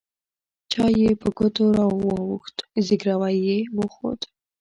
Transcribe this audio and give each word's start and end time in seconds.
چای 0.71 0.93
يې 1.03 1.11
په 1.21 1.27
ګوتو 1.37 1.63
واوښت 1.77 2.57
زګيروی 2.85 3.35
يې 3.47 3.59
وخوت. 3.77 4.21